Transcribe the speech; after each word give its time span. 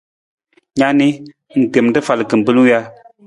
Na 0.79 0.87
ni, 0.97 1.09
ng 1.57 1.65
tem 1.73 1.87
rafal 1.95 2.21
kimbilung 2.29 2.69
ja? 2.71 2.79